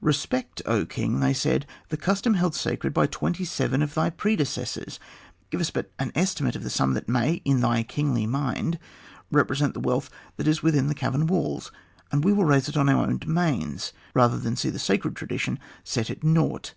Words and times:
"Respect, 0.00 0.60
O 0.66 0.84
king," 0.84 1.20
they 1.20 1.32
said, 1.32 1.64
"the 1.88 1.96
custom 1.96 2.34
held 2.34 2.56
sacred 2.56 2.92
by 2.92 3.06
twenty 3.06 3.44
seven 3.44 3.80
of 3.80 3.94
thy 3.94 4.10
predecessors. 4.10 4.98
Give 5.50 5.60
us 5.60 5.70
but 5.70 5.92
an 6.00 6.10
estimate 6.16 6.56
of 6.56 6.64
the 6.64 6.68
sum 6.68 6.94
that 6.94 7.08
may, 7.08 7.34
in 7.44 7.60
thy 7.60 7.84
kingly 7.84 8.26
mind, 8.26 8.80
represent 9.30 9.74
the 9.74 9.78
wealth 9.80 10.10
that 10.36 10.48
is 10.48 10.64
within 10.64 10.88
the 10.88 10.96
cavern 10.96 11.28
walls, 11.28 11.70
and 12.10 12.24
we 12.24 12.32
will 12.32 12.44
raise 12.44 12.68
it 12.68 12.76
on 12.76 12.88
our 12.88 13.06
own 13.06 13.18
domains, 13.18 13.92
rather 14.14 14.36
than 14.36 14.56
see 14.56 14.68
the 14.70 14.80
sacred 14.80 15.14
tradition 15.14 15.60
set 15.84 16.10
at 16.10 16.24
nought." 16.24 16.74